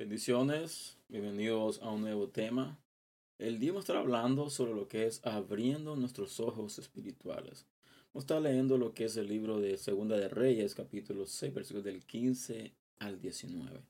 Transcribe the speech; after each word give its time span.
Bendiciones, 0.00 0.96
bienvenidos 1.10 1.82
a 1.82 1.90
un 1.90 2.00
nuevo 2.00 2.26
tema. 2.30 2.80
El 3.36 3.58
día 3.58 3.72
vamos 3.72 3.82
a 3.82 3.84
estar 3.84 3.96
hablando 3.98 4.48
sobre 4.48 4.72
lo 4.72 4.88
que 4.88 5.04
es 5.04 5.20
abriendo 5.26 5.94
nuestros 5.94 6.40
ojos 6.40 6.78
espirituales. 6.78 7.66
Vamos 8.06 8.14
a 8.14 8.18
estar 8.20 8.40
leyendo 8.40 8.78
lo 8.78 8.94
que 8.94 9.04
es 9.04 9.18
el 9.18 9.28
libro 9.28 9.60
de 9.60 9.76
Segunda 9.76 10.16
de 10.16 10.30
Reyes, 10.30 10.74
capítulo 10.74 11.26
6, 11.26 11.52
versículos 11.52 11.84
del 11.84 12.02
15 12.06 12.72
al 12.98 13.20
19. 13.20 13.82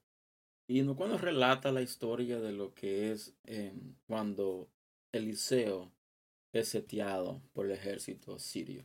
Y 0.67 0.83
cual 0.83 1.11
nos 1.11 1.21
relata 1.21 1.71
la 1.71 1.81
historia 1.81 2.41
de 2.41 2.55
lo 2.55 2.75
que 2.75 3.13
es 3.13 3.33
em, 3.45 3.95
cuando 4.09 4.69
Eliseo 5.13 5.93
es 6.53 6.71
setiado 6.71 7.41
por 7.53 7.67
el 7.67 7.71
ejército 7.71 8.41
sirio. 8.41 8.85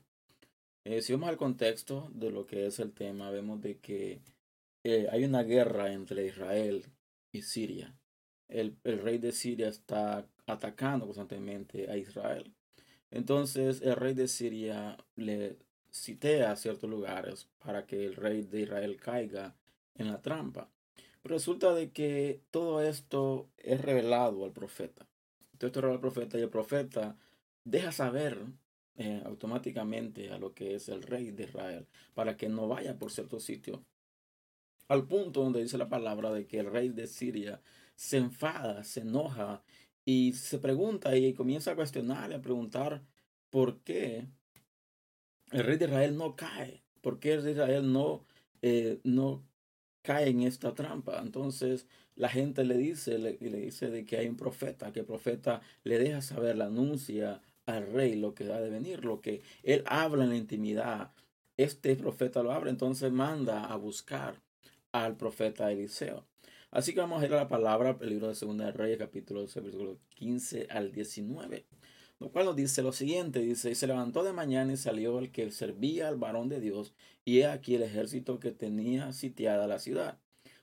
Eh, 0.84 1.02
si 1.02 1.14
vamos 1.14 1.30
al 1.30 1.38
contexto 1.38 2.08
de 2.14 2.30
lo 2.30 2.46
que 2.46 2.68
es 2.68 2.78
el 2.78 2.94
tema, 2.94 3.32
vemos 3.32 3.62
de 3.62 3.80
que 3.80 4.22
eh, 4.84 5.08
hay 5.12 5.24
una 5.24 5.42
guerra 5.42 5.92
entre 5.92 6.28
Israel 6.28 6.86
Siria. 7.42 7.96
El, 8.48 8.78
rey 8.84 9.18
de 9.18 9.32
Siria 9.32 9.70
está 9.70 10.28
atacando 10.46 11.06
constantemente 11.06 11.90
a 11.90 11.98
Israel. 11.98 12.54
Entonces 13.12 13.82
el 13.82 13.96
rey 13.96 14.14
de 14.14 14.28
Siria 14.28 14.98
le 15.16 15.58
citea 15.92 16.52
a 16.52 16.56
ciertos 16.56 16.90
lugares 16.90 17.50
para 17.60 17.86
que 17.86 18.06
el 18.06 18.16
rey 18.16 18.44
de 18.44 18.62
Israel 18.62 18.98
caiga 18.98 19.56
en 19.96 20.08
la 20.08 20.22
trampa. 20.22 20.70
resulta 21.24 21.74
de 21.74 21.92
que 21.92 22.42
todo 22.52 22.82
esto 22.84 23.50
es 23.58 23.82
revelado 23.82 24.46
al 24.46 24.52
profeta. 24.52 25.08
Todo 25.58 25.68
esto 25.68 25.80
es 25.80 25.84
revelado 25.84 25.96
al 25.96 26.14
profeta 26.14 26.38
y 26.38 26.42
el 26.42 26.50
profeta 26.50 27.18
deja 27.64 27.92
saber 27.92 28.46
eh, 28.98 29.22
automáticamente 29.26 30.32
a 30.32 30.38
lo 30.38 30.54
que 30.54 30.76
es 30.76 30.88
el 30.88 31.02
rey 31.02 31.32
de 31.32 31.44
Israel 31.46 31.88
para 32.14 32.38
que 32.38 32.48
no 32.48 32.68
vaya 32.68 32.98
por 32.98 33.12
cierto 33.12 33.40
sitio 33.40 33.84
al 34.88 35.08
punto 35.08 35.44
donde 35.44 35.62
dice 35.62 35.78
la 35.78 35.90
palabra 35.90 36.32
de 36.32 36.46
que 36.46 36.60
el 36.60 36.72
rey 36.72 36.90
de 36.90 37.08
Siria 37.08 37.62
se 37.96 38.18
enfada, 38.18 38.84
se 38.84 39.02
enoja 39.02 39.64
y 40.06 40.34
se 40.34 40.60
pregunta 40.60 41.16
y 41.16 41.34
comienza 41.34 41.72
a 41.72 41.76
cuestionar 41.76 42.32
y 42.32 42.36
a 42.36 42.42
preguntar 42.42 43.04
por 43.50 43.80
qué 43.82 44.28
el 45.52 45.64
rey 45.64 45.78
de 45.78 45.86
Israel 45.86 46.18
no 46.18 46.36
cae, 46.36 46.84
por 47.02 47.20
qué 47.20 47.34
el 47.34 47.44
rey 47.44 47.54
de 47.54 47.62
Israel 47.62 47.92
no, 47.92 48.26
eh, 48.62 49.00
no 49.04 49.44
cae 50.02 50.30
en 50.30 50.44
esta 50.44 50.74
trampa. 50.76 51.20
Entonces 51.22 51.88
la 52.16 52.30
gente 52.30 52.64
le 52.64 52.78
dice, 52.78 53.18
le, 53.18 53.38
le 53.40 53.58
dice 53.58 53.90
de 53.90 54.06
que 54.06 54.18
hay 54.18 54.28
un 54.28 54.38
profeta, 54.38 54.92
que 54.92 55.02
el 55.02 55.06
profeta 55.06 55.62
le 55.84 55.98
deja 55.98 56.22
saber, 56.22 56.58
la 56.58 56.66
anuncia 56.66 57.42
al 57.66 57.92
rey 57.92 58.16
lo 58.16 58.36
que 58.36 58.48
va 58.48 58.62
de 58.62 58.70
venir, 58.70 59.04
lo 59.06 59.22
que 59.22 59.42
él 59.64 59.84
habla 59.88 60.24
en 60.24 60.30
la 60.32 60.38
intimidad. 60.38 61.12
Este 61.58 61.96
profeta 61.96 62.44
lo 62.44 62.52
abre, 62.52 62.70
entonces 62.70 63.12
manda 63.12 63.66
a 63.66 63.76
buscar 63.78 64.45
al 65.04 65.18
profeta 65.18 65.72
Eliseo. 65.72 66.26
Así 66.72 66.94
que 66.94 67.02
vamos 67.02 67.22
a 67.22 67.26
ir 67.26 67.34
a 67.34 67.38
la 67.38 67.48
palabra, 67.48 67.98
el 68.02 68.10
libro 68.10 68.28
de 68.28 68.36
Segunda 68.36 68.66
de 68.66 68.72
Reyes, 68.72 68.98
capítulo 68.98 69.42
12, 69.42 69.60
versículo 69.62 70.00
15 70.10 70.68
al 70.70 70.92
19. 70.92 71.66
Lo 72.20 72.32
cual 72.32 72.46
nos 72.46 72.56
dice 72.56 72.82
lo 72.82 72.94
siguiente, 72.94 73.40
dice, 73.40 73.72
y 73.72 73.76
se 73.76 73.88
levantó 73.88 74.24
de 74.24 74.32
mañana 74.32 74.72
y 74.72 74.78
salió 74.78 75.20
el 75.20 75.32
que 75.32 75.52
servía 75.52 76.08
al 76.08 76.16
varón 76.16 76.48
de 76.48 76.62
Dios, 76.62 76.94
y 77.26 77.40
he 77.40 77.48
aquí 77.48 77.76
el 77.76 77.84
ejército 77.84 78.40
que 78.40 78.52
tenía 78.52 79.12
sitiada 79.12 79.68
la 79.68 79.80
ciudad, 79.80 80.18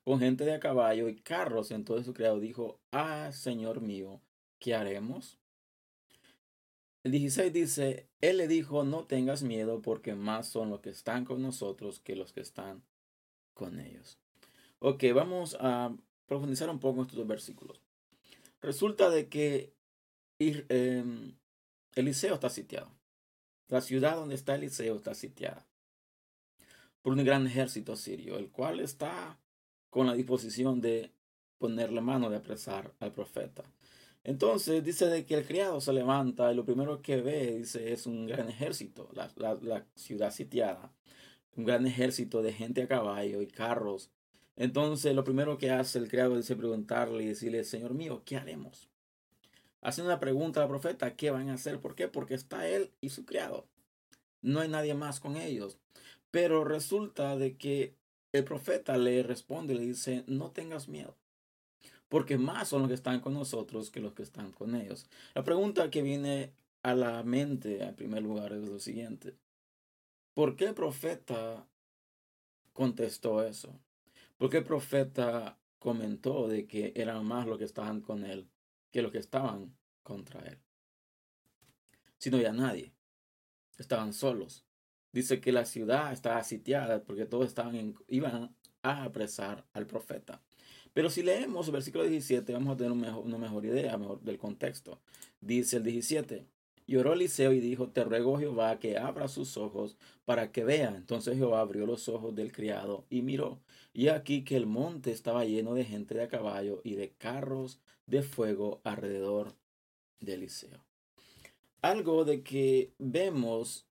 con 0.05 0.19
gente 0.19 0.44
de 0.44 0.55
a 0.55 0.60
caballo 0.60 1.08
y 1.08 1.16
carros. 1.16 1.70
Entonces 1.70 2.06
su 2.06 2.14
criado 2.14 2.41
dijo, 2.41 2.80
ah, 2.91 3.30
Señor 3.33 3.83
mío, 3.83 4.22
¿qué 4.58 4.75
haremos? 4.75 5.38
El 7.05 7.12
16 7.12 7.53
dice, 7.53 8.08
él 8.22 8.38
le 8.38 8.48
dijo, 8.48 8.84
no 8.84 9.05
tengas 9.05 9.42
miedo, 9.42 9.83
porque 9.83 10.14
más 10.14 10.48
son 10.48 10.70
los 10.70 10.80
que 10.80 10.91
están 10.91 11.27
con 11.27 11.42
nosotros 11.42 12.00
que 12.00 12.16
los 12.16 12.33
que 12.33 12.41
están 12.41 12.83
con 13.55 13.78
ellos. 13.80 14.22
Ok, 14.84 15.05
vamos 15.14 15.56
a 15.61 15.94
profundizar 16.27 16.69
un 16.69 16.80
poco 16.80 16.97
en 16.97 17.02
estos 17.02 17.19
dos 17.19 17.28
versículos. 17.28 17.80
Resulta 18.61 19.11
de 19.11 19.28
que 19.28 19.72
em, 20.41 21.36
Eliseo 21.94 22.34
está 22.34 22.50
sitiado. 22.50 22.91
La 23.69 23.81
ciudad 23.81 24.16
donde 24.16 24.34
está 24.34 24.56
Eliseo 24.56 24.97
está 24.97 25.15
sitiada 25.15 25.65
por 27.00 27.12
un 27.12 27.22
gran 27.22 27.47
ejército 27.47 27.94
sirio, 27.94 28.38
el 28.38 28.50
cual 28.50 28.81
está 28.81 29.38
con 29.88 30.09
la 30.09 30.15
disposición 30.15 30.81
de 30.81 31.12
ponerle 31.59 32.00
mano 32.00 32.28
de 32.28 32.38
apresar 32.38 32.92
al 32.98 33.12
profeta. 33.12 33.62
Entonces 34.25 34.82
dice 34.82 35.06
de 35.06 35.25
que 35.26 35.37
el 35.37 35.47
criado 35.47 35.81
se 35.81 35.92
levanta 35.92 36.50
y 36.50 36.56
lo 36.56 36.65
primero 36.65 37.03
que 37.03 37.21
ve, 37.21 37.59
dice, 37.59 37.92
es 37.92 38.09
un 38.09 38.26
gran 38.26 38.48
ejército, 38.48 39.09
la 39.12 39.87
ciudad 39.94 40.32
sitiada, 40.32 40.92
un 41.54 41.66
gran 41.66 41.87
ejército 41.87 42.42
de 42.42 42.53
gente 42.53 42.82
a 42.82 42.88
caballo 42.88 43.42
y 43.42 43.47
carros 43.47 44.10
entonces, 44.57 45.15
lo 45.15 45.25
primero 45.25 45.59
que 45.59 45.71
hace 45.71 45.99
el 45.99 46.09
criado 46.09 46.39
es 46.39 46.47
preguntarle 46.47 47.25
y 47.25 47.29
decirle, 47.29 47.65
Señor 47.65 47.95
mío, 47.95 48.23
¿qué 48.25 48.37
haremos? 48.37 48.89
Hace 49.81 50.03
una 50.03 50.21
pregunta 50.21 50.63
al 50.63 50.69
profeta, 50.69 51.17
¿qué 51.17 51.31
van 51.31 51.49
a 51.49 51.55
hacer? 51.55 51.81
¿Por 51.81 51.95
qué? 51.95 52.09
Porque 52.09 52.35
está 52.35 52.69
él 52.69 52.93
y 53.01 53.09
su 53.09 53.25
criado. 53.25 53.67
No 54.41 54.61
hay 54.61 54.69
nadie 54.69 54.95
más 54.95 55.21
con 55.21 55.37
ellos. 55.37 55.79
Pero 56.31 56.65
resulta 56.65 57.37
de 57.37 57.57
que 57.57 57.97
el 58.33 58.45
profeta 58.45 58.97
le 58.97 59.23
responde 59.23 59.75
le 59.75 59.83
dice, 59.83 60.25
no 60.27 60.51
tengas 60.51 60.89
miedo, 60.89 61.17
porque 62.09 62.39
más 62.39 62.69
son 62.69 62.81
los 62.81 62.89
que 62.89 62.95
están 62.95 63.21
con 63.21 63.34
nosotros 63.34 63.91
que 63.91 64.01
los 64.01 64.15
que 64.15 64.23
están 64.23 64.53
con 64.53 64.75
ellos. 64.75 65.07
La 65.34 65.45
pregunta 65.45 65.91
que 65.91 66.03
viene 66.03 66.53
a 66.83 66.95
la 66.95 67.23
mente 67.23 67.83
en 67.83 67.95
primer 67.95 68.23
lugar 68.23 68.53
es 68.53 68.67
lo 68.67 68.79
siguiente. 68.79 69.34
¿Por 70.34 70.57
qué 70.57 70.67
el 70.67 70.75
profeta 70.75 71.67
contestó 72.73 73.43
eso? 73.43 73.79
Porque 74.42 74.56
el 74.56 74.64
profeta 74.64 75.56
comentó 75.78 76.48
de 76.48 76.66
que 76.66 76.92
eran 76.97 77.25
más 77.25 77.47
los 77.47 77.58
que 77.58 77.64
estaban 77.64 78.00
con 78.00 78.25
él 78.25 78.50
que 78.91 79.00
los 79.00 79.12
que 79.12 79.19
estaban 79.19 79.78
contra 80.03 80.41
él. 80.41 80.58
Si 82.19 82.28
no 82.28 82.38
había 82.38 82.53
nadie, 82.53 82.92
estaban 83.78 84.12
solos. 84.12 84.66
Dice 85.12 85.41
que 85.41 85.53
la 85.53 85.64
ciudad 85.64 86.12
estaba 86.12 86.42
sitiada 86.42 87.04
porque 87.04 87.25
todos 87.25 87.47
estaban 87.47 87.94
iban 88.08 88.56
a 88.82 89.04
apresar 89.04 89.64
al 89.75 89.86
profeta. 89.86 90.42
Pero 90.92 91.09
si 91.09 91.22
leemos 91.22 91.69
el 91.69 91.74
versículo 91.74 92.03
17, 92.03 92.53
vamos 92.53 92.74
a 92.74 92.76
tener 92.76 92.91
una 92.91 93.38
mejor 93.38 93.64
idea 93.64 93.97
del 94.22 94.38
contexto. 94.38 95.00
Dice 95.41 95.76
el 95.76 95.84
17, 95.84 96.48
Lloró 96.87 97.12
Eliseo 97.12 97.53
y 97.53 97.60
dijo, 97.60 97.88
te 97.88 98.04
ruego 98.04 98.38
Jehová 98.38 98.78
que 98.78 98.98
abra 98.98 99.28
sus 99.28 99.56
ojos 99.56 99.97
para 100.25 100.50
que 100.50 100.65
vea. 100.65 100.94
Entonces 100.97 101.37
Jehová 101.37 101.60
abrió 101.60 101.87
los 101.87 102.09
ojos 102.09 102.34
del 102.34 102.53
criado 102.53 103.06
y 103.09 103.22
miró. 103.22 103.60
Y 103.93 104.09
aquí 104.09 104.44
que 104.44 104.56
el 104.56 104.66
monte 104.66 105.12
estaba 105.12 105.44
lleno 105.44 105.75
de 105.75 105.84
gente 105.84 106.15
de 106.15 106.25
a 106.25 106.28
caballo 106.28 106.81
y 106.82 106.97
de 106.97 107.12
carros 107.12 107.81
de 108.06 108.22
fuego 108.22 108.81
alrededor 108.84 109.54
de 110.21 110.34
Eliseo. 110.34 110.84
Algo 111.82 112.25
de 112.25 112.42
que 112.42 112.92
vemos 112.98 113.87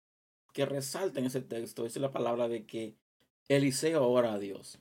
que 0.54 0.66
resalta 0.66 1.20
en 1.20 1.28
ese 1.28 1.42
texto 1.42 1.86
es 1.86 1.96
la 1.98 2.12
palabra 2.12 2.50
de 2.50 2.66
que 2.66 2.96
Eliseo 3.48 4.06
ora 4.08 4.34
a 4.34 4.40
Dios. 4.40 4.80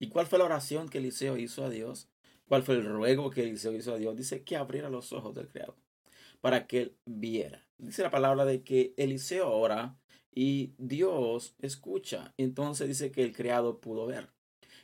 ¿Y 0.00 0.08
cuál 0.08 0.26
fue 0.26 0.38
la 0.38 0.46
oración 0.46 0.88
que 0.88 0.98
Eliseo 0.98 1.36
hizo 1.36 1.64
a 1.64 1.70
Dios? 1.70 2.08
¿Cuál 2.48 2.64
fue 2.64 2.74
el 2.76 2.84
ruego 2.84 3.30
que 3.30 3.42
Eliseo 3.42 3.72
hizo 3.72 3.94
a 3.94 3.98
Dios? 3.98 4.16
Dice 4.16 4.42
que 4.42 4.56
abriera 4.56 4.90
los 4.90 5.12
ojos 5.12 5.34
del 5.34 5.48
criado 5.48 5.76
para 6.40 6.66
que 6.66 6.82
él 6.82 6.96
viera. 7.04 7.66
Dice 7.78 8.02
la 8.02 8.10
palabra 8.10 8.44
de 8.44 8.62
que 8.62 8.94
Eliseo 8.96 9.50
ora 9.50 9.98
y 10.32 10.74
Dios 10.78 11.54
escucha. 11.60 12.34
Entonces 12.36 12.88
dice 12.88 13.10
que 13.10 13.22
el 13.22 13.34
criado 13.34 13.80
pudo 13.80 14.06
ver. 14.06 14.30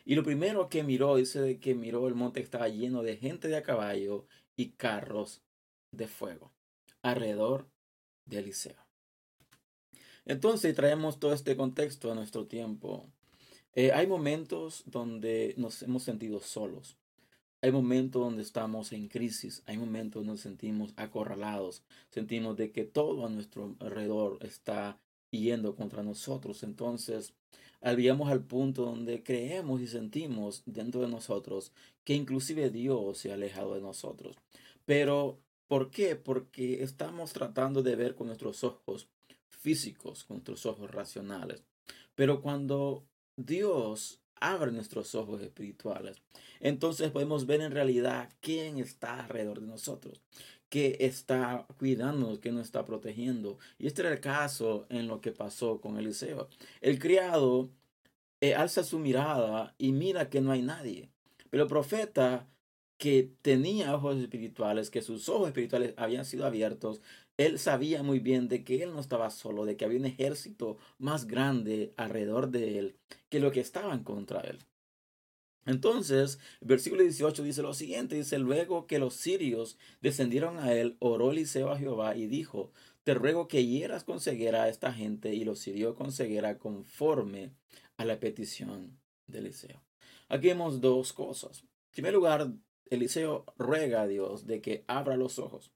Y 0.04 0.14
lo 0.14 0.22
primero 0.22 0.68
que 0.68 0.82
miró, 0.82 1.16
dice 1.16 1.40
de 1.40 1.58
que 1.58 1.74
miró 1.74 2.06
el 2.08 2.14
monte 2.14 2.40
que 2.40 2.44
estaba 2.44 2.68
lleno 2.68 3.02
de 3.02 3.16
gente 3.16 3.48
de 3.48 3.56
a 3.56 3.62
caballo 3.62 4.26
y 4.56 4.70
carros 4.72 5.42
de 5.90 6.06
fuego 6.06 6.52
alrededor 7.02 7.68
de 8.24 8.38
Eliseo. 8.38 8.86
Entonces 10.24 10.74
traemos 10.74 11.20
todo 11.20 11.32
este 11.32 11.56
contexto 11.56 12.10
a 12.10 12.14
nuestro 12.14 12.46
tiempo. 12.46 13.08
Eh, 13.74 13.92
hay 13.92 14.06
momentos 14.06 14.82
donde 14.86 15.54
nos 15.56 15.82
hemos 15.82 16.02
sentido 16.02 16.40
solos. 16.40 16.98
Hay 17.62 17.72
momentos 17.72 18.22
donde 18.22 18.42
estamos 18.42 18.92
en 18.92 19.08
crisis, 19.08 19.62
hay 19.66 19.78
momentos 19.78 20.20
donde 20.20 20.32
nos 20.32 20.40
sentimos 20.40 20.92
acorralados, 20.96 21.82
sentimos 22.10 22.56
de 22.56 22.70
que 22.70 22.84
todo 22.84 23.26
a 23.26 23.30
nuestro 23.30 23.74
alrededor 23.80 24.38
está 24.42 24.98
yendo 25.30 25.74
contra 25.74 26.02
nosotros. 26.02 26.62
Entonces, 26.62 27.32
arribamos 27.80 28.30
al 28.30 28.44
punto 28.44 28.84
donde 28.84 29.22
creemos 29.22 29.80
y 29.80 29.86
sentimos 29.86 30.62
dentro 30.66 31.00
de 31.00 31.08
nosotros 31.08 31.72
que 32.04 32.14
inclusive 32.14 32.70
Dios 32.70 33.18
se 33.18 33.30
ha 33.30 33.34
alejado 33.34 33.74
de 33.74 33.80
nosotros. 33.80 34.36
Pero, 34.84 35.40
¿por 35.66 35.90
qué? 35.90 36.14
Porque 36.16 36.82
estamos 36.82 37.32
tratando 37.32 37.82
de 37.82 37.96
ver 37.96 38.14
con 38.14 38.28
nuestros 38.28 38.62
ojos 38.64 39.08
físicos, 39.48 40.24
con 40.24 40.36
nuestros 40.36 40.66
ojos 40.66 40.90
racionales. 40.90 41.64
Pero 42.14 42.40
cuando 42.40 43.04
Dios 43.36 44.20
abre 44.40 44.72
nuestros 44.72 45.14
ojos 45.14 45.42
espirituales. 45.42 46.22
Entonces 46.60 47.10
podemos 47.10 47.46
ver 47.46 47.60
en 47.60 47.72
realidad 47.72 48.30
quién 48.40 48.78
está 48.78 49.20
alrededor 49.20 49.60
de 49.60 49.66
nosotros, 49.66 50.20
qué 50.68 50.96
está 51.00 51.66
cuidándonos, 51.78 52.38
qué 52.38 52.52
nos 52.52 52.66
está 52.66 52.84
protegiendo. 52.84 53.58
Y 53.78 53.86
este 53.86 54.02
era 54.02 54.12
el 54.12 54.20
caso 54.20 54.86
en 54.88 55.08
lo 55.08 55.20
que 55.20 55.32
pasó 55.32 55.80
con 55.80 55.98
Eliseo. 55.98 56.48
El 56.80 56.98
criado 56.98 57.70
eh, 58.40 58.54
alza 58.54 58.84
su 58.84 58.98
mirada 58.98 59.74
y 59.78 59.92
mira 59.92 60.28
que 60.28 60.40
no 60.40 60.52
hay 60.52 60.62
nadie. 60.62 61.08
Pero 61.50 61.64
el 61.64 61.68
profeta 61.68 62.46
que 62.98 63.30
tenía 63.42 63.94
ojos 63.94 64.16
espirituales, 64.16 64.90
que 64.90 65.02
sus 65.02 65.28
ojos 65.28 65.48
espirituales 65.48 65.94
habían 65.96 66.24
sido 66.24 66.46
abiertos, 66.46 67.00
él 67.36 67.58
sabía 67.58 68.02
muy 68.02 68.20
bien 68.20 68.48
de 68.48 68.64
que 68.64 68.82
él 68.82 68.92
no 68.92 69.00
estaba 69.00 69.30
solo, 69.30 69.66
de 69.66 69.76
que 69.76 69.84
había 69.84 69.98
un 69.98 70.06
ejército 70.06 70.78
más 70.98 71.26
grande 71.26 71.92
alrededor 71.96 72.50
de 72.50 72.78
él 72.78 72.96
que 73.28 73.40
lo 73.40 73.52
que 73.52 73.60
estaban 73.60 74.02
contra 74.04 74.40
él. 74.40 74.58
Entonces, 75.66 76.38
versículo 76.60 77.02
18 77.02 77.42
dice 77.42 77.60
lo 77.60 77.74
siguiente, 77.74 78.14
dice, 78.14 78.38
luego 78.38 78.86
que 78.86 79.00
los 79.00 79.14
sirios 79.14 79.76
descendieron 80.00 80.58
a 80.58 80.72
él, 80.72 80.96
oró 81.00 81.32
Eliseo 81.32 81.70
a 81.72 81.78
Jehová 81.78 82.16
y 82.16 82.26
dijo, 82.26 82.72
te 83.02 83.14
ruego 83.14 83.48
que 83.48 83.66
hieras 83.66 84.04
con 84.04 84.20
ceguera 84.20 84.64
a 84.64 84.68
esta 84.68 84.92
gente, 84.92 85.34
y 85.34 85.44
los 85.44 85.58
sirios 85.58 85.94
con 85.94 86.12
ceguera 86.12 86.58
conforme 86.58 87.52
a 87.96 88.04
la 88.04 88.20
petición 88.20 88.98
de 89.26 89.40
Eliseo. 89.40 89.82
Aquí 90.28 90.48
vemos 90.48 90.80
dos 90.80 91.12
cosas. 91.12 91.62
En 91.62 91.92
primer 91.92 92.14
lugar, 92.14 92.52
Eliseo 92.90 93.44
ruega 93.58 94.02
a 94.02 94.06
Dios 94.06 94.46
de 94.46 94.60
que 94.60 94.84
abra 94.86 95.16
los 95.16 95.38
ojos. 95.38 95.72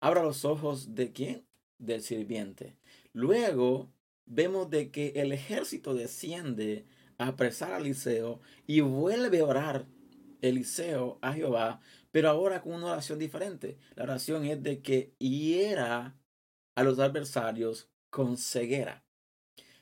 Abra 0.00 0.22
los 0.22 0.44
ojos 0.44 0.94
de 0.94 1.12
quién? 1.12 1.46
Del 1.78 2.02
sirviente. 2.02 2.76
Luego 3.12 3.90
vemos 4.26 4.70
de 4.70 4.90
que 4.90 5.12
el 5.16 5.32
ejército 5.32 5.94
desciende 5.94 6.86
a 7.18 7.28
apresar 7.28 7.72
a 7.72 7.78
Eliseo 7.78 8.40
y 8.66 8.80
vuelve 8.80 9.40
a 9.40 9.44
orar 9.44 9.86
Eliseo 10.40 11.18
a 11.20 11.32
Jehová, 11.32 11.80
pero 12.10 12.28
ahora 12.28 12.62
con 12.62 12.74
una 12.74 12.92
oración 12.92 13.18
diferente. 13.18 13.78
La 13.94 14.04
oración 14.04 14.44
es 14.44 14.62
de 14.62 14.82
que 14.82 15.14
hiera 15.18 16.16
a 16.74 16.82
los 16.82 16.98
adversarios 16.98 17.88
con 18.10 18.36
ceguera. 18.36 19.04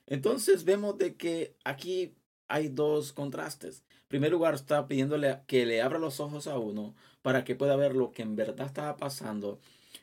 Entonces 0.06 0.64
vemos 0.64 0.96
de 0.98 1.16
que 1.16 1.56
aquí 1.64 2.16
hay 2.48 2.68
dos 2.68 3.12
contrastes. 3.12 3.84
En 4.06 4.08
primer 4.08 4.30
lugar, 4.30 4.54
está 4.54 4.86
pidiéndole 4.86 5.40
que 5.48 5.66
le 5.66 5.82
abra 5.82 5.98
los 5.98 6.20
ojos 6.20 6.46
a 6.46 6.58
uno 6.58 6.94
para 7.22 7.42
que 7.42 7.56
pueda 7.56 7.74
ver 7.74 7.96
lo 7.96 8.12
que 8.12 8.22
en 8.22 8.36
verdad 8.36 8.68
estaba 8.68 8.96
pasando 8.96 9.58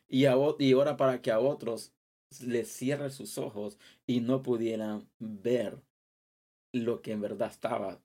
y, 0.09 0.25
ahora 0.25 0.97
para 0.97 1.21
que 1.21 1.31
a 1.31 1.39
otros 1.39 1.93
les 2.41 2.67
cierre 2.69 3.11
sus 3.11 3.37
ojos 3.37 3.77
y 4.05 4.19
no 4.19 4.41
pudieran 4.41 5.07
ver 5.19 5.81
lo 6.73 7.01
que 7.01 7.13
en 7.13 7.21
verdad 7.21 7.49
estaba 7.49 8.01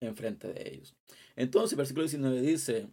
enfrente 0.00 0.52
de 0.52 0.74
ellos. 0.74 0.94
Entonces, 1.34 1.76
versículo 1.76 2.04
19 2.04 2.40
dice, 2.40 2.88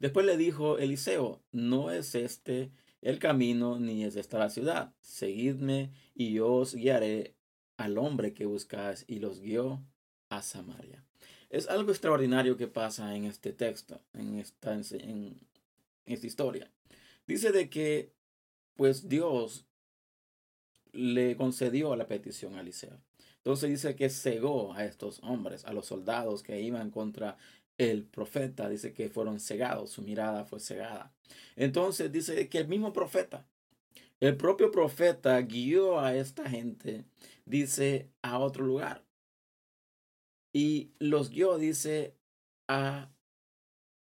después 0.00 0.26
le 0.26 0.36
dijo 0.36 0.78
Eliseo, 0.78 1.44
no 1.52 1.92
es 1.92 2.16
este 2.16 2.72
el 3.02 3.20
camino 3.20 3.78
ni 3.78 4.04
es 4.04 4.16
esta 4.16 4.38
la 4.38 4.50
ciudad, 4.50 4.92
seguidme 5.00 5.92
y 6.12 6.32
yo 6.32 6.52
os 6.52 6.74
guiaré 6.74 7.36
al 7.76 7.98
hombre 7.98 8.34
que 8.34 8.46
buscáis 8.46 9.04
y 9.06 9.20
los 9.20 9.40
guió 9.40 9.82
a 10.30 10.40
Samaria. 10.42 11.04
Es 11.50 11.68
algo 11.68 11.90
extraordinario 11.90 12.56
que 12.56 12.68
pasa 12.68 13.14
en 13.14 13.24
este 13.24 13.52
texto, 13.52 14.00
en 14.14 14.38
esta, 14.38 14.72
en 14.72 15.38
esta 16.06 16.26
historia. 16.26 16.70
Dice 17.26 17.52
de 17.52 17.68
que, 17.68 18.12
pues 18.76 19.08
Dios 19.08 19.66
le 20.92 21.36
concedió 21.36 21.94
la 21.96 22.06
petición 22.06 22.54
a 22.54 22.60
Eliseo. 22.60 22.98
Entonces 23.36 23.70
dice 23.70 23.96
que 23.96 24.10
cegó 24.10 24.74
a 24.74 24.84
estos 24.84 25.20
hombres, 25.22 25.64
a 25.64 25.72
los 25.72 25.86
soldados 25.86 26.42
que 26.42 26.60
iban 26.60 26.90
contra 26.90 27.36
el 27.78 28.04
profeta. 28.04 28.68
Dice 28.68 28.92
que 28.92 29.08
fueron 29.08 29.40
cegados, 29.40 29.90
su 29.90 30.02
mirada 30.02 30.44
fue 30.44 30.60
cegada. 30.60 31.12
Entonces 31.56 32.12
dice 32.12 32.48
que 32.48 32.58
el 32.58 32.68
mismo 32.68 32.92
profeta, 32.92 33.46
el 34.20 34.36
propio 34.36 34.70
profeta 34.70 35.40
guió 35.40 35.98
a 35.98 36.14
esta 36.14 36.48
gente, 36.48 37.04
dice, 37.46 38.10
a 38.22 38.38
otro 38.38 38.64
lugar. 38.66 39.02
Y 40.52 40.92
los 40.98 41.30
guió, 41.30 41.58
dice, 41.58 42.16
a 42.68 43.10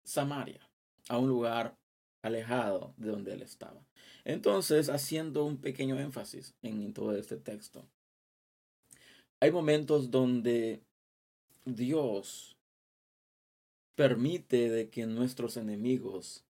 Samaria, 0.03 0.69
a 1.09 1.17
un 1.17 1.27
lugar 1.27 1.77
alejado 2.21 2.93
de 2.97 3.09
donde 3.09 3.33
él 3.33 3.41
estaba. 3.41 3.85
Entonces, 4.23 4.89
haciendo 4.89 5.45
un 5.45 5.57
pequeño 5.57 5.99
énfasis 5.99 6.55
en 6.61 6.93
todo 6.93 7.15
este 7.15 7.37
texto, 7.37 7.87
hay 9.39 9.51
momentos 9.51 10.09
donde 10.11 10.83
Dios 11.65 12.57
permite 13.95 14.69
de 14.69 14.89
que 14.89 15.05
nuestros 15.05 15.57
enemigos 15.57 16.45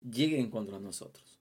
lleguen 0.00 0.50
contra 0.50 0.78
nosotros. 0.78 1.40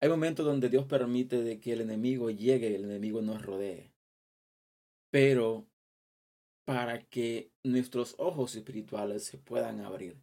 Hay 0.00 0.08
momentos 0.08 0.44
donde 0.44 0.68
Dios 0.68 0.84
permite 0.86 1.42
de 1.42 1.60
que 1.60 1.72
el 1.72 1.80
enemigo 1.80 2.30
llegue, 2.30 2.74
el 2.74 2.84
enemigo 2.84 3.22
nos 3.22 3.42
rodee. 3.42 3.90
Pero 5.10 5.66
para 6.64 7.02
que 7.02 7.50
nuestros 7.62 8.14
ojos 8.18 8.54
espirituales 8.54 9.24
se 9.24 9.38
puedan 9.38 9.80
abrir 9.80 10.16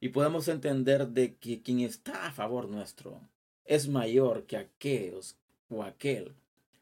y 0.00 0.08
podemos 0.08 0.48
entender 0.48 1.08
de 1.08 1.36
que 1.36 1.60
quien 1.60 1.80
está 1.80 2.26
a 2.26 2.32
favor 2.32 2.68
nuestro 2.68 3.20
es 3.64 3.86
mayor 3.88 4.46
que 4.46 4.56
aquellos 4.56 5.36
o 5.68 5.82
aquel 5.82 6.34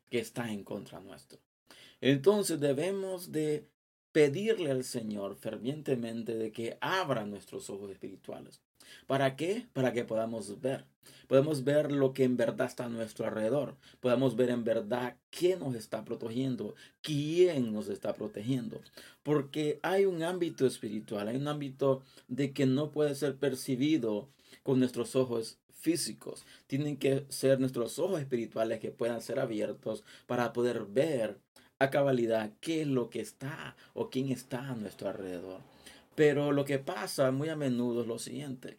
que 0.09 0.21
está 0.21 0.51
en 0.51 0.65
contra 0.65 1.01
nuestro. 1.01 1.39
Entonces 2.01 2.61
debemos 2.61 3.33
de 3.33 3.67
pedirle 4.13 4.71
al 4.71 4.85
Señor 4.85 5.37
fervientemente 5.37 6.35
de 6.37 6.53
que 6.53 6.79
abra 6.81 7.25
nuestros 7.27 7.71
ojos 7.71 7.91
espirituales. 7.91 8.61
¿Para 9.07 9.37
qué? 9.37 9.67
Para 9.73 9.93
que 9.93 10.05
podamos 10.05 10.61
ver. 10.61 10.85
Podemos 11.27 11.65
ver 11.65 11.93
lo 11.93 12.13
que 12.15 12.25
en 12.25 12.37
verdad 12.37 12.67
está 12.67 12.87
a 12.87 12.89
nuestro 12.89 13.27
alrededor. 13.27 13.77
Podemos 14.01 14.35
ver 14.35 14.51
en 14.51 14.65
verdad 14.65 15.17
quién 15.31 15.61
nos 15.61 15.75
está 15.75 16.05
protegiendo, 16.05 16.75
quién 17.03 17.73
nos 17.73 17.89
está 17.89 18.15
protegiendo. 18.15 18.81
Porque 19.23 19.79
hay 19.83 20.07
un 20.07 20.23
ámbito 20.23 20.67
espiritual, 20.67 21.29
hay 21.29 21.37
un 21.37 21.49
ámbito 21.49 22.03
de 22.29 22.53
que 22.53 22.67
no 22.67 22.91
puede 22.91 23.15
ser 23.15 23.37
percibido 23.37 24.31
con 24.63 24.79
nuestros 24.79 25.17
ojos 25.17 25.59
físicos. 25.71 26.45
Tienen 26.67 26.97
que 26.97 27.27
ser 27.29 27.61
nuestros 27.61 27.99
ojos 27.99 28.21
espirituales 28.21 28.81
que 28.81 28.91
puedan 28.91 29.21
ser 29.21 29.39
abiertos 29.39 30.05
para 30.27 30.53
poder 30.53 30.87
ver 30.87 31.39
a 31.79 31.91
cabalidad 31.91 32.53
qué 32.61 32.83
es 32.83 32.89
lo 32.89 33.11
que 33.11 33.21
está 33.21 33.77
o 33.95 34.11
quién 34.11 34.31
está 34.31 34.71
a 34.71 34.77
nuestro 34.77 35.09
alrededor. 35.09 35.61
Pero 36.15 36.53
lo 36.53 36.65
que 36.65 36.79
pasa 36.79 37.31
muy 37.31 37.49
a 37.49 37.57
menudo 37.57 38.03
es 38.03 38.09
lo 38.09 38.19
siguiente, 38.19 38.79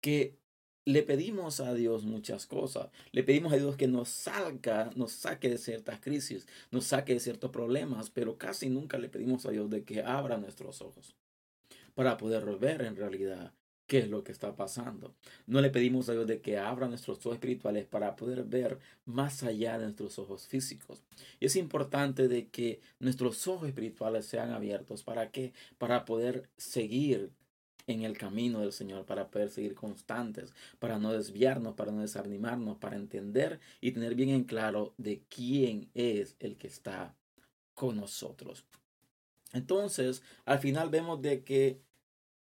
que 0.00 0.36
le 0.84 1.02
pedimos 1.02 1.60
a 1.60 1.74
Dios 1.74 2.04
muchas 2.04 2.46
cosas. 2.46 2.88
Le 3.12 3.22
pedimos 3.22 3.52
a 3.52 3.56
Dios 3.56 3.76
que 3.76 3.86
nos 3.86 4.08
salga, 4.08 4.90
nos 4.96 5.12
saque 5.12 5.48
de 5.48 5.58
ciertas 5.58 6.00
crisis, 6.00 6.46
nos 6.70 6.86
saque 6.86 7.14
de 7.14 7.20
ciertos 7.20 7.50
problemas, 7.50 8.10
pero 8.10 8.36
casi 8.36 8.68
nunca 8.68 8.98
le 8.98 9.08
pedimos 9.08 9.46
a 9.46 9.50
Dios 9.50 9.70
de 9.70 9.84
que 9.84 10.02
abra 10.02 10.38
nuestros 10.38 10.82
ojos 10.82 11.14
para 11.94 12.16
poder 12.16 12.44
ver 12.58 12.82
en 12.82 12.96
realidad 12.96 13.52
qué 13.92 13.98
es 13.98 14.08
lo 14.08 14.24
que 14.24 14.32
está 14.32 14.56
pasando. 14.56 15.14
No 15.46 15.60
le 15.60 15.68
pedimos 15.68 16.08
a 16.08 16.12
Dios 16.12 16.26
de 16.26 16.40
que 16.40 16.56
abra 16.56 16.88
nuestros 16.88 17.18
ojos 17.26 17.34
espirituales 17.34 17.84
para 17.84 18.16
poder 18.16 18.42
ver 18.42 18.78
más 19.04 19.42
allá 19.42 19.76
de 19.76 19.84
nuestros 19.84 20.18
ojos 20.18 20.46
físicos. 20.46 21.02
Y 21.40 21.44
es 21.44 21.56
importante 21.56 22.26
de 22.26 22.48
que 22.48 22.80
nuestros 23.00 23.46
ojos 23.48 23.68
espirituales 23.68 24.24
sean 24.24 24.50
abiertos. 24.50 25.02
¿Para 25.02 25.30
qué? 25.30 25.52
Para 25.76 26.06
poder 26.06 26.48
seguir 26.56 27.32
en 27.86 28.00
el 28.00 28.16
camino 28.16 28.60
del 28.60 28.72
Señor, 28.72 29.04
para 29.04 29.28
poder 29.28 29.50
seguir 29.50 29.74
constantes, 29.74 30.54
para 30.78 30.98
no 30.98 31.12
desviarnos, 31.12 31.74
para 31.74 31.92
no 31.92 32.00
desanimarnos, 32.00 32.78
para 32.78 32.96
entender 32.96 33.60
y 33.82 33.92
tener 33.92 34.14
bien 34.14 34.30
en 34.30 34.44
claro 34.44 34.94
de 34.96 35.20
quién 35.28 35.90
es 35.92 36.34
el 36.40 36.56
que 36.56 36.68
está 36.68 37.14
con 37.74 37.96
nosotros. 37.96 38.64
Entonces, 39.52 40.22
al 40.46 40.60
final 40.60 40.88
vemos 40.88 41.20
de 41.20 41.44
que 41.44 41.82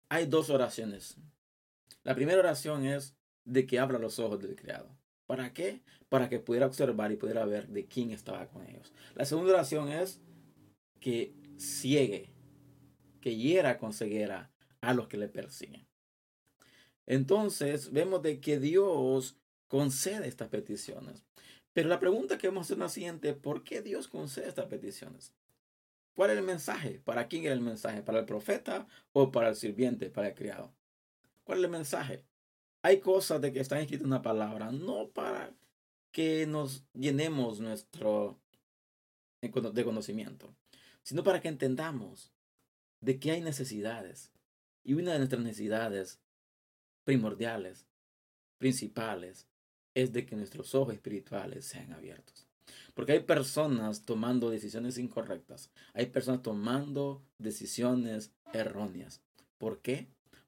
hay 0.10 0.26
dos 0.26 0.50
oraciones. 0.50 1.16
La 2.04 2.16
primera 2.16 2.40
oración 2.40 2.86
es 2.86 3.16
de 3.46 3.66
que 3.66 3.80
abra 3.80 4.00
los 4.00 4.20
ojos 4.20 4.40
del 4.40 4.56
criado. 4.56 4.90
¿Para 5.28 5.54
qué? 5.54 5.82
Para 6.10 6.28
que 6.28 6.40
pudiera 6.40 6.66
observar 6.66 7.12
y 7.12 7.18
pudiera 7.18 7.46
ver 7.46 7.68
de 7.68 7.86
quién 7.86 8.12
estaba 8.12 8.48
con 8.48 8.66
ellos. 8.68 8.92
La 9.14 9.26
segunda 9.26 9.54
oración 9.54 9.90
es 9.90 10.20
que 11.00 11.36
ciegue, 11.58 12.32
que 13.22 13.36
hiera 13.36 13.78
con 13.78 13.94
ceguera 13.94 14.52
a 14.82 14.94
los 14.94 15.08
que 15.08 15.18
le 15.18 15.28
persiguen. 15.28 15.88
Entonces 17.06 17.92
vemos 17.92 18.22
de 18.24 18.40
que 18.40 18.60
Dios 18.60 19.38
concede 19.68 20.28
estas 20.28 20.50
peticiones. 20.50 21.24
Pero 21.74 21.90
la 21.90 22.00
pregunta 22.00 22.38
que 22.38 22.48
vamos 22.48 22.62
a 22.62 22.66
hacer 22.66 22.78
es 22.78 22.80
la 22.80 22.90
siguiente, 22.90 23.34
¿por 23.34 23.64
qué 23.64 23.82
Dios 23.82 24.08
concede 24.08 24.48
estas 24.48 24.66
peticiones? 24.66 25.34
¿Cuál 26.14 26.32
es 26.32 26.38
el 26.38 26.44
mensaje? 26.44 27.00
¿Para 27.04 27.28
quién 27.28 27.46
era 27.46 27.54
el 27.54 27.62
mensaje? 27.62 28.04
¿Para 28.04 28.20
el 28.20 28.26
profeta 28.26 28.88
o 29.14 29.32
para 29.32 29.50
el 29.50 29.56
sirviente, 29.56 30.10
para 30.10 30.30
el 30.30 30.36
criado? 30.36 30.74
¿Cuál 31.44 31.60
es 31.60 31.66
el 31.66 31.72
mensaje? 31.72 32.26
Hay 32.82 33.00
cosas 33.00 33.42
de 33.42 33.52
que 33.52 33.60
están 33.60 33.80
escritas 33.80 34.06
una 34.06 34.22
palabra, 34.22 34.72
no 34.72 35.10
para 35.10 35.54
que 36.12 36.46
nos 36.48 36.86
llenemos 36.94 37.60
nuestro 37.60 38.40
de 39.42 39.84
conocimiento, 39.84 40.54
sino 41.04 41.24
para 41.24 41.40
que 41.40 41.48
entendamos 41.48 42.34
de 43.00 43.20
que 43.20 43.32
hay 43.32 43.42
necesidades. 43.42 44.32
Y 44.84 44.94
una 44.94 45.14
de 45.14 45.20
nuestras 45.20 45.42
necesidades 45.42 46.20
primordiales, 47.06 47.88
principales, 48.58 49.48
es 49.94 50.12
de 50.12 50.26
que 50.26 50.36
nuestros 50.36 50.76
ojos 50.76 50.94
espirituales 50.94 51.66
sean 51.66 51.94
abiertos. 51.94 52.49
Porque 52.94 53.14
hay 53.14 53.20
personas 53.22 54.04
tomando 54.06 54.50
decisiones 54.50 54.98
incorrectas. 54.98 55.70
Hay 55.94 56.08
personas 56.08 56.42
tomando 56.42 57.24
decisiones 57.38 58.32
erróneas. 58.54 59.22
¿Por 59.58 59.80
qué? 59.82 60.08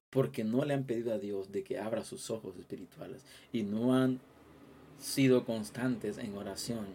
Porque 0.09 0.43
no 0.43 0.65
le 0.65 0.73
han 0.73 0.85
pedido 0.85 1.13
a 1.13 1.19
Dios 1.19 1.51
de 1.51 1.63
que 1.63 1.79
abra 1.79 2.03
sus 2.03 2.29
ojos 2.29 2.57
espirituales 2.57 3.25
y 3.51 3.63
no 3.63 3.95
han 3.95 4.19
sido 4.99 5.45
constantes 5.45 6.17
en 6.17 6.35
oración, 6.35 6.85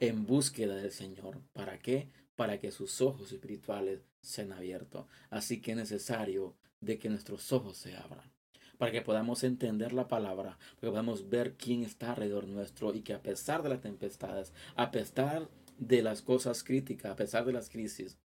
en 0.00 0.26
búsqueda 0.26 0.76
del 0.76 0.92
Señor. 0.92 1.38
¿Para 1.52 1.78
qué? 1.78 2.08
Para 2.36 2.58
que 2.58 2.70
sus 2.70 3.00
ojos 3.00 3.32
espirituales 3.32 4.00
sean 4.20 4.52
abiertos. 4.52 5.06
Así 5.30 5.60
que 5.60 5.72
es 5.72 5.76
necesario 5.76 6.56
de 6.80 6.98
que 6.98 7.08
nuestros 7.08 7.52
ojos 7.52 7.76
se 7.76 7.96
abran 7.96 8.33
para 8.78 8.92
que 8.92 9.02
podamos 9.02 9.44
entender 9.44 9.92
la 9.92 10.08
palabra, 10.08 10.58
para 10.76 10.80
que 10.80 10.88
podamos 10.88 11.28
ver 11.28 11.54
quién 11.54 11.82
está 11.82 12.10
alrededor 12.10 12.46
nuestro 12.46 12.94
y 12.94 13.02
que 13.02 13.14
a 13.14 13.22
pesar 13.22 13.62
de 13.62 13.68
las 13.68 13.80
tempestades, 13.80 14.52
a 14.76 14.90
pesar 14.90 15.48
de 15.78 16.02
las 16.02 16.22
cosas 16.22 16.62
críticas, 16.62 17.12
a 17.12 17.16
pesar 17.16 17.44
de 17.44 17.52
las 17.52 17.68
crisis, 17.68 18.18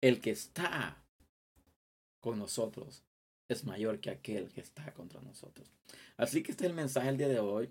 el 0.00 0.20
que 0.20 0.30
está 0.30 1.02
con 2.20 2.38
nosotros 2.38 3.04
es 3.48 3.64
mayor 3.64 4.00
que 4.00 4.10
aquel 4.10 4.50
que 4.50 4.60
está 4.60 4.92
contra 4.94 5.20
nosotros. 5.20 5.70
Así 6.16 6.42
que 6.42 6.52
este 6.52 6.64
es 6.64 6.70
el 6.70 6.76
mensaje 6.76 7.08
del 7.08 7.18
día 7.18 7.28
de 7.28 7.38
hoy. 7.38 7.70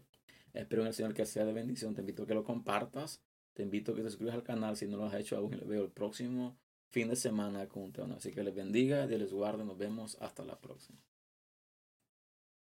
Espero 0.54 0.82
en 0.82 0.90
el 0.90 0.94
Señor 0.94 1.14
que 1.14 1.26
sea 1.26 1.46
de 1.46 1.54
bendición. 1.54 1.94
Te 1.96 2.02
invito 2.02 2.24
a 2.24 2.28
que 2.28 2.34
lo 2.34 2.44
compartas. 2.44 3.22
Te 3.54 3.64
invito 3.64 3.92
a 3.92 3.96
que 3.96 4.04
te 4.04 4.10
suscribas 4.10 4.36
al 4.36 4.44
canal 4.44 4.78
si 4.78 4.88
no 4.88 4.98
lo 4.98 5.06
has 5.06 5.14
hecho 5.16 5.38
aún. 5.38 5.52
Les 5.52 5.68
veo 5.68 5.84
el 5.84 5.92
próximo 5.92 6.58
fin 6.90 7.10
de 7.10 7.16
semana 7.16 7.68
con 7.68 7.84
un 7.84 7.92
tema. 7.92 8.16
Así 8.16 8.32
que 8.32 8.44
les 8.44 8.54
bendiga, 8.54 9.08
Dios 9.08 9.20
les 9.20 9.34
guarde. 9.34 9.64
Nos 9.66 9.78
vemos 9.78 10.18
hasta 10.22 10.44
la 10.44 10.60
próxima. 10.60 11.00